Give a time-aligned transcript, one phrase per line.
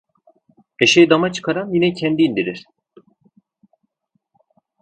[0.81, 2.65] Eşeği dama çıkaran yine kendi indirir.